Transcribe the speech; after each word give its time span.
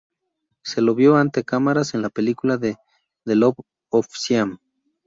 Se 0.63 0.81
lo 0.81 0.95
vio 0.95 1.15
ante 1.15 1.43
cámaras 1.43 1.93
en 1.93 2.01
la 2.01 2.09
película 2.09 2.57
de 2.57 2.75
The 3.23 3.35
Love 3.35 3.57
of 3.91 4.07
Siam. 4.11 4.57